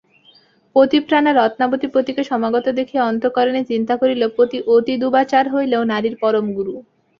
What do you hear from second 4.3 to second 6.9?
পতি অতিদুবাচার হইলেও নারীর পরম গুরু।